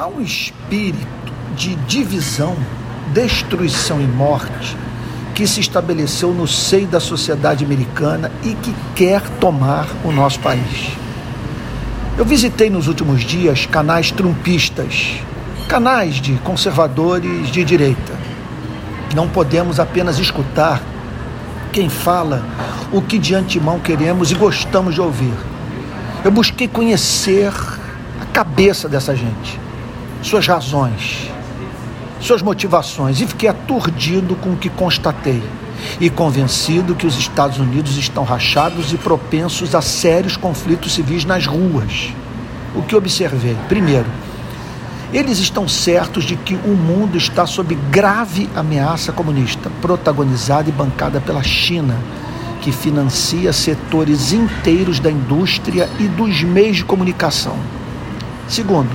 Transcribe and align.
Há 0.00 0.06
um 0.06 0.22
espírito 0.22 1.30
de 1.54 1.74
divisão, 1.74 2.56
destruição 3.12 4.00
e 4.00 4.06
morte 4.06 4.74
que 5.34 5.46
se 5.46 5.60
estabeleceu 5.60 6.32
no 6.32 6.48
seio 6.48 6.86
da 6.86 6.98
sociedade 6.98 7.66
americana 7.66 8.32
e 8.42 8.54
que 8.54 8.74
quer 8.94 9.20
tomar 9.38 9.86
o 10.02 10.10
nosso 10.10 10.40
país. 10.40 10.96
Eu 12.16 12.24
visitei 12.24 12.70
nos 12.70 12.88
últimos 12.88 13.20
dias 13.20 13.66
canais 13.66 14.10
trumpistas, 14.10 15.16
canais 15.68 16.14
de 16.14 16.32
conservadores 16.36 17.50
de 17.50 17.62
direita. 17.62 18.14
Não 19.14 19.28
podemos 19.28 19.78
apenas 19.78 20.18
escutar 20.18 20.80
quem 21.74 21.90
fala 21.90 22.42
o 22.90 23.02
que 23.02 23.18
de 23.18 23.34
antemão 23.34 23.78
queremos 23.78 24.32
e 24.32 24.34
gostamos 24.34 24.94
de 24.94 25.00
ouvir. 25.02 25.34
Eu 26.24 26.30
busquei 26.30 26.66
conhecer 26.66 27.52
a 28.18 28.24
cabeça 28.32 28.88
dessa 28.88 29.14
gente, 29.14 29.60
suas 30.22 30.46
razões, 30.46 31.30
suas 32.20 32.42
motivações 32.42 33.20
e 33.20 33.26
fiquei 33.26 33.48
aturdido 33.48 34.36
com 34.36 34.50
o 34.50 34.56
que 34.56 34.68
constatei 34.68 35.42
e 36.00 36.10
convencido 36.10 36.94
que 36.94 37.06
os 37.06 37.18
Estados 37.18 37.58
Unidos 37.58 37.96
estão 37.96 38.24
rachados 38.24 38.92
e 38.92 38.96
propensos 38.96 39.74
a 39.74 39.80
sérios 39.80 40.36
conflitos 40.36 40.92
civis 40.92 41.24
nas 41.24 41.46
ruas. 41.46 42.12
O 42.74 42.82
que 42.82 42.94
observei? 42.94 43.56
Primeiro, 43.68 44.06
eles 45.12 45.38
estão 45.38 45.66
certos 45.66 46.24
de 46.24 46.36
que 46.36 46.54
o 46.54 46.76
mundo 46.76 47.16
está 47.16 47.46
sob 47.46 47.74
grave 47.90 48.48
ameaça 48.54 49.10
comunista, 49.10 49.70
protagonizada 49.80 50.68
e 50.68 50.72
bancada 50.72 51.20
pela 51.20 51.42
China, 51.42 51.96
que 52.60 52.70
financia 52.70 53.52
setores 53.52 54.32
inteiros 54.32 55.00
da 55.00 55.10
indústria 55.10 55.88
e 55.98 56.04
dos 56.04 56.42
meios 56.42 56.76
de 56.76 56.84
comunicação. 56.84 57.56
Segundo, 58.46 58.90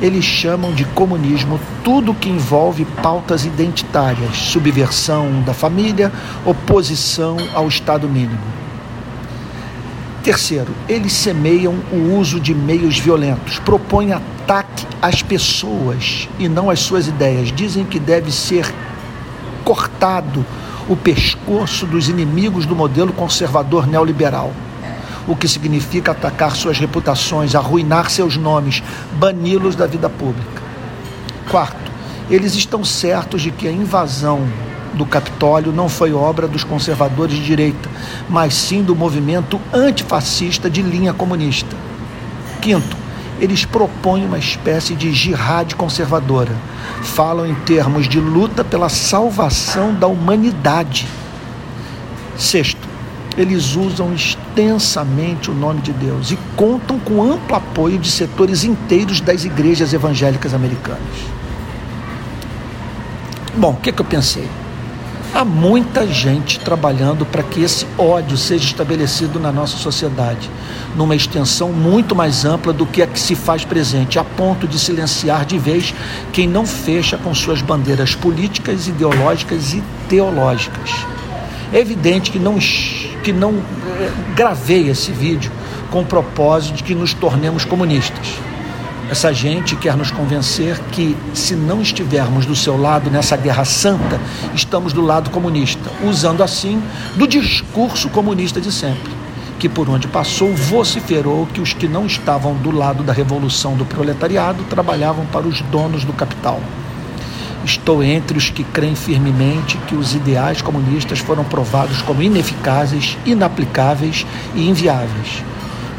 eles 0.00 0.24
chamam 0.24 0.72
de 0.72 0.84
comunismo 0.84 1.58
tudo 1.82 2.14
que 2.14 2.28
envolve 2.28 2.84
pautas 3.02 3.44
identitárias, 3.44 4.36
subversão 4.36 5.42
da 5.42 5.52
família, 5.52 6.12
oposição 6.44 7.36
ao 7.54 7.66
Estado 7.66 8.08
mínimo. 8.08 8.38
Terceiro, 10.22 10.72
eles 10.88 11.12
semeiam 11.12 11.74
o 11.92 12.16
uso 12.18 12.38
de 12.38 12.54
meios 12.54 12.98
violentos, 12.98 13.58
propõem 13.58 14.12
ataque 14.12 14.86
às 15.00 15.22
pessoas 15.22 16.28
e 16.38 16.48
não 16.48 16.70
às 16.70 16.80
suas 16.80 17.08
ideias. 17.08 17.50
Dizem 17.50 17.84
que 17.84 17.98
deve 17.98 18.30
ser 18.30 18.72
cortado 19.64 20.44
o 20.88 20.96
pescoço 20.96 21.86
dos 21.86 22.08
inimigos 22.08 22.66
do 22.66 22.74
modelo 22.74 23.12
conservador 23.12 23.86
neoliberal 23.86 24.52
o 25.28 25.36
que 25.36 25.46
significa 25.46 26.12
atacar 26.12 26.56
suas 26.56 26.78
reputações, 26.78 27.54
arruinar 27.54 28.10
seus 28.10 28.36
nomes, 28.36 28.82
bani-los 29.12 29.76
da 29.76 29.86
vida 29.86 30.08
pública. 30.08 30.62
Quarto, 31.50 31.92
eles 32.30 32.54
estão 32.54 32.82
certos 32.82 33.42
de 33.42 33.50
que 33.50 33.68
a 33.68 33.72
invasão 33.72 34.48
do 34.94 35.04
Capitólio 35.04 35.70
não 35.70 35.88
foi 35.88 36.12
obra 36.14 36.48
dos 36.48 36.64
conservadores 36.64 37.36
de 37.36 37.44
direita, 37.44 37.88
mas 38.28 38.54
sim 38.54 38.82
do 38.82 38.96
movimento 38.96 39.60
antifascista 39.72 40.70
de 40.70 40.80
linha 40.80 41.12
comunista. 41.12 41.76
Quinto, 42.60 42.96
eles 43.38 43.64
propõem 43.64 44.24
uma 44.24 44.38
espécie 44.38 44.94
de 44.94 45.12
jihad 45.12 45.74
conservadora. 45.74 46.54
Falam 47.02 47.46
em 47.46 47.54
termos 47.54 48.08
de 48.08 48.18
luta 48.18 48.64
pela 48.64 48.88
salvação 48.88 49.94
da 49.94 50.06
humanidade. 50.06 51.06
Sexto, 52.36 52.88
eles 53.38 53.76
usam 53.76 54.12
extensamente 54.12 55.48
o 55.48 55.54
nome 55.54 55.80
de 55.80 55.92
Deus 55.92 56.32
e 56.32 56.38
contam 56.56 56.98
com 56.98 57.22
amplo 57.22 57.54
apoio 57.54 57.96
de 57.96 58.10
setores 58.10 58.64
inteiros 58.64 59.20
das 59.20 59.44
igrejas 59.44 59.92
evangélicas 59.92 60.52
americanas. 60.52 60.98
Bom, 63.56 63.70
o 63.70 63.76
que, 63.76 63.92
que 63.92 64.00
eu 64.00 64.04
pensei? 64.04 64.48
Há 65.32 65.44
muita 65.44 66.04
gente 66.06 66.58
trabalhando 66.58 67.24
para 67.24 67.44
que 67.44 67.62
esse 67.62 67.86
ódio 67.96 68.36
seja 68.36 68.64
estabelecido 68.64 69.38
na 69.38 69.52
nossa 69.52 69.76
sociedade, 69.76 70.50
numa 70.96 71.14
extensão 71.14 71.70
muito 71.72 72.16
mais 72.16 72.44
ampla 72.44 72.72
do 72.72 72.86
que 72.86 73.02
a 73.02 73.06
que 73.06 73.20
se 73.20 73.36
faz 73.36 73.64
presente, 73.64 74.18
a 74.18 74.24
ponto 74.24 74.66
de 74.66 74.78
silenciar 74.78 75.44
de 75.44 75.58
vez 75.58 75.94
quem 76.32 76.48
não 76.48 76.66
fecha 76.66 77.16
com 77.16 77.32
suas 77.34 77.62
bandeiras 77.62 78.16
políticas, 78.16 78.88
ideológicas 78.88 79.74
e 79.74 79.82
teológicas. 80.08 80.90
É 81.72 81.78
evidente 81.78 82.30
que 82.30 82.38
não 82.38 82.58
que 83.22 83.32
não 83.32 83.54
é, 83.54 84.10
gravei 84.34 84.88
esse 84.88 85.12
vídeo 85.12 85.50
com 85.90 86.00
o 86.00 86.06
propósito 86.06 86.76
de 86.76 86.82
que 86.82 86.94
nos 86.94 87.14
tornemos 87.14 87.64
comunistas. 87.64 88.34
Essa 89.10 89.32
gente 89.32 89.74
quer 89.74 89.96
nos 89.96 90.10
convencer 90.10 90.78
que, 90.92 91.16
se 91.32 91.54
não 91.54 91.80
estivermos 91.80 92.44
do 92.44 92.54
seu 92.54 92.78
lado 92.78 93.10
nessa 93.10 93.38
guerra 93.38 93.64
santa, 93.64 94.20
estamos 94.54 94.92
do 94.92 95.00
lado 95.00 95.30
comunista, 95.30 95.90
usando 96.04 96.42
assim 96.42 96.82
do 97.16 97.26
discurso 97.26 98.10
comunista 98.10 98.60
de 98.60 98.70
sempre, 98.70 99.10
que 99.58 99.66
por 99.66 99.88
onde 99.88 100.06
passou 100.06 100.54
vociferou 100.54 101.46
que 101.46 101.60
os 101.60 101.72
que 101.72 101.88
não 101.88 102.04
estavam 102.04 102.54
do 102.56 102.70
lado 102.70 103.02
da 103.02 103.14
revolução 103.14 103.74
do 103.76 103.86
proletariado 103.86 104.62
trabalhavam 104.64 105.24
para 105.24 105.46
os 105.46 105.62
donos 105.62 106.04
do 106.04 106.12
capital. 106.12 106.60
Estou 107.68 108.02
entre 108.02 108.38
os 108.38 108.48
que 108.48 108.64
creem 108.64 108.94
firmemente 108.94 109.76
que 109.86 109.94
os 109.94 110.14
ideais 110.14 110.62
comunistas 110.62 111.18
foram 111.18 111.44
provados 111.44 112.00
como 112.00 112.22
ineficazes, 112.22 113.18
inaplicáveis 113.26 114.26
e 114.54 114.66
inviáveis. 114.66 115.44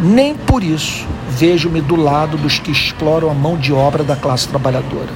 Nem 0.00 0.34
por 0.34 0.64
isso 0.64 1.04
vejo-me 1.28 1.82
do 1.82 1.94
lado 1.94 2.38
dos 2.38 2.58
que 2.58 2.70
exploram 2.70 3.30
a 3.30 3.34
mão 3.34 3.54
de 3.54 3.70
obra 3.70 4.02
da 4.02 4.16
classe 4.16 4.48
trabalhadora. 4.48 5.10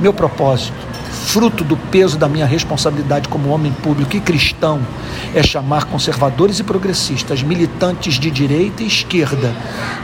Meu 0.00 0.14
propósito 0.14 0.85
fruto 1.26 1.64
do 1.64 1.76
peso 1.76 2.16
da 2.16 2.28
minha 2.28 2.46
responsabilidade 2.46 3.28
como 3.28 3.50
homem 3.50 3.72
público 3.72 4.16
e 4.16 4.20
cristão, 4.20 4.80
é 5.34 5.42
chamar 5.42 5.84
conservadores 5.86 6.60
e 6.60 6.64
progressistas, 6.64 7.42
militantes 7.42 8.14
de 8.14 8.30
direita 8.30 8.84
e 8.84 8.86
esquerda 8.86 9.52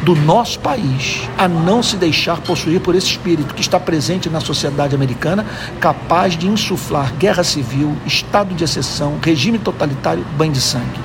do 0.03 0.17
nosso 0.17 0.59
país 0.59 1.23
a 1.39 1.47
não 1.47 1.81
se 1.81 1.97
deixar 1.97 2.41
possuir 2.41 2.81
por 2.81 2.97
esse 2.97 3.07
espírito 3.07 3.55
que 3.55 3.61
está 3.61 3.79
presente 3.79 4.29
na 4.29 4.41
sociedade 4.41 4.97
americana, 4.97 5.47
capaz 5.81 6.37
de 6.37 6.49
insuflar 6.49 7.15
guerra 7.15 7.45
civil, 7.45 7.97
estado 8.05 8.53
de 8.53 8.65
exceção, 8.65 9.17
regime 9.23 9.61
totalitário, 9.61 10.27
banho 10.37 10.53
de 10.53 10.61
sangue. 10.61 11.01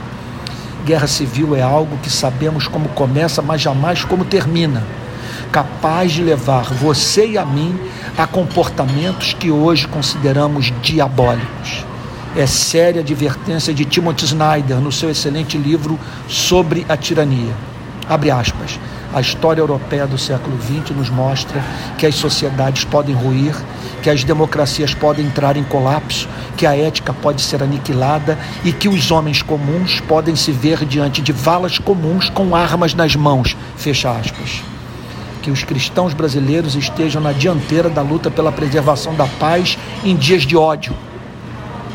Guerra 0.83 1.05
civil 1.05 1.55
é 1.55 1.61
algo 1.61 1.95
que 1.99 2.09
sabemos 2.09 2.67
como 2.67 2.89
começa, 2.89 3.41
mas 3.43 3.61
jamais 3.61 4.03
como 4.03 4.25
termina 4.25 4.83
capaz 5.51 6.11
de 6.11 6.21
levar 6.21 6.73
você 6.73 7.27
e 7.27 7.37
a 7.37 7.45
mim 7.45 7.77
a 8.17 8.25
comportamentos 8.25 9.33
que 9.33 9.51
hoje 9.51 9.87
consideramos 9.87 10.71
diabólicos. 10.81 11.85
É 12.35 12.45
séria 12.45 13.01
advertência 13.01 13.73
de 13.73 13.85
Timothy 13.85 14.25
Snyder 14.25 14.77
no 14.77 14.91
seu 14.91 15.09
excelente 15.09 15.57
livro 15.57 15.99
sobre 16.27 16.85
a 16.87 16.95
tirania. 16.95 17.53
Abre 18.07 18.29
aspas. 18.29 18.79
A 19.13 19.21
história 19.21 19.61
europeia 19.61 20.05
do 20.05 20.17
século 20.17 20.57
XX 20.61 20.95
nos 20.95 21.09
mostra 21.09 21.63
que 21.97 22.05
as 22.05 22.15
sociedades 22.15 22.83
podem 22.83 23.15
ruir, 23.15 23.55
que 24.03 24.09
as 24.09 24.23
democracias 24.23 24.93
podem 24.93 25.25
entrar 25.25 25.57
em 25.57 25.63
colapso, 25.63 26.27
que 26.55 26.65
a 26.65 26.75
ética 26.75 27.13
pode 27.13 27.41
ser 27.41 27.63
aniquilada 27.63 28.37
e 28.63 28.71
que 28.71 28.89
os 28.89 29.09
homens 29.09 29.41
comuns 29.41 29.99
podem 30.01 30.35
se 30.35 30.51
ver 30.51 30.85
diante 30.85 31.21
de 31.21 31.31
valas 31.31 31.79
comuns 31.79 32.29
com 32.29 32.55
armas 32.55 32.93
nas 32.93 33.15
mãos. 33.15 33.55
Fecha 33.77 34.11
aspas 34.11 34.76
que 35.47 35.51
os 35.51 35.63
cristãos 35.63 36.13
brasileiros 36.13 36.75
estejam 36.75 37.21
na 37.21 37.31
dianteira 37.31 37.89
da 37.89 38.01
luta 38.01 38.29
pela 38.29 38.51
preservação 38.51 39.15
da 39.15 39.25
paz 39.25 39.77
em 40.03 40.13
dias 40.13 40.43
de 40.43 40.57
ódio. 40.57 40.93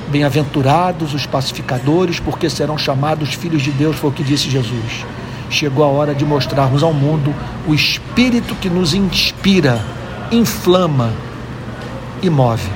Bem-aventurados 0.09 1.13
os 1.13 1.27
pacificadores, 1.27 2.19
porque 2.19 2.49
serão 2.49 2.79
chamados 2.79 3.35
filhos 3.35 3.61
de 3.61 3.71
Deus, 3.71 3.97
foi 3.97 4.09
o 4.09 4.13
que 4.13 4.25
disse 4.25 4.49
Jesus. 4.49 5.05
Chegou 5.51 5.85
a 5.85 5.89
hora 5.89 6.15
de 6.15 6.25
mostrarmos 6.25 6.83
ao 6.83 6.95
mundo 6.95 7.35
o 7.69 7.75
espírito 7.75 8.55
que 8.55 8.71
nos 8.71 8.95
inspira, 8.95 9.85
inflama 10.31 11.13
e 12.23 12.31
move. 12.31 12.71